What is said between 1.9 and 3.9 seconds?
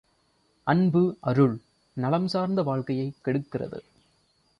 நலம் சார்ந்த வாழ்க்கையைக் கெடுக்கிறது.